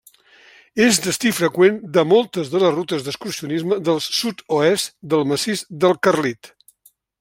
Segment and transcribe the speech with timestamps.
[0.85, 6.57] És destí freqüent de moltes de les rutes d'excursionisme del sud-oest del Massís del Carlit.